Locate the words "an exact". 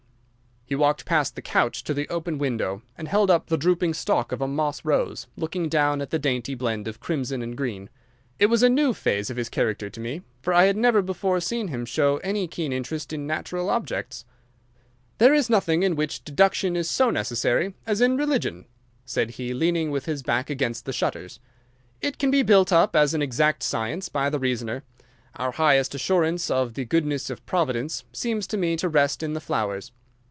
23.13-23.61